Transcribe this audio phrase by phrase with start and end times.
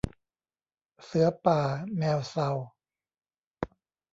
[1.05, 1.59] เสือป่า
[1.97, 2.49] แมวเซา